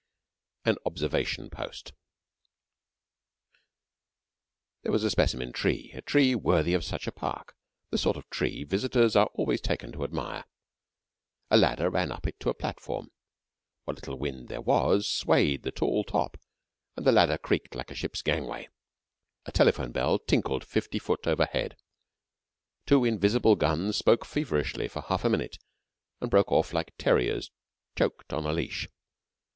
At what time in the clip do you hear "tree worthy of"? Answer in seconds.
6.01-6.83